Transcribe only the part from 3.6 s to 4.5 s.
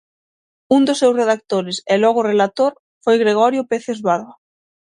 Peces Barba.